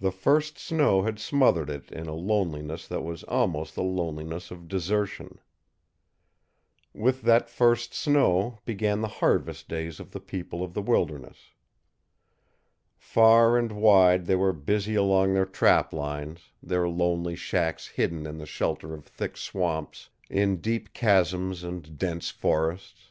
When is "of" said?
4.50-4.66, 10.00-10.12, 10.64-10.72, 18.94-19.04